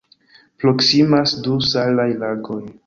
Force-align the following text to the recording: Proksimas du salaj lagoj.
Proksimas 0.63 1.37
du 1.49 1.61
salaj 1.75 2.09
lagoj. 2.27 2.63